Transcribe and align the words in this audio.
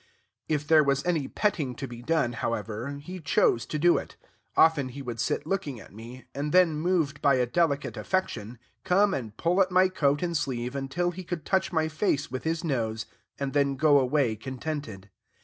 If 0.49 0.65
there 0.67 0.83
was 0.83 1.05
any 1.05 1.27
petting 1.27 1.75
to 1.75 1.85
be 1.87 2.01
done, 2.01 2.33
however, 2.33 2.97
he 2.97 3.19
chose 3.19 3.67
to 3.67 3.77
do 3.77 3.99
it. 3.99 4.15
Often 4.57 4.89
he 4.97 5.03
would 5.03 5.19
sit 5.19 5.45
looking 5.45 5.79
at 5.79 5.93
me, 5.93 6.25
and 6.33 6.51
then, 6.51 6.73
moved 6.81 7.21
by 7.21 7.35
a 7.35 7.45
delicate 7.45 7.95
affection, 7.97 8.57
come 8.83 9.13
and 9.13 9.37
pull 9.37 9.61
at 9.61 9.69
my 9.69 9.89
coat 9.89 10.23
and 10.23 10.35
sleeve 10.35 10.75
until 10.75 11.11
he 11.11 11.23
could 11.23 11.45
touch 11.45 11.71
my 11.71 11.87
face 11.87 12.31
with 12.31 12.45
his 12.45 12.63
nose, 12.63 13.05
and 13.39 13.53
then 13.53 13.75
go 13.75 13.99
away 13.99 14.35
contented. 14.35 15.11